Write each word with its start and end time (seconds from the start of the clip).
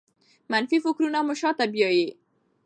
منفي 0.51 0.77
فکرونه 0.85 1.19
مو 1.27 1.33
شاته 1.41 1.65
بیايي. 1.73 2.07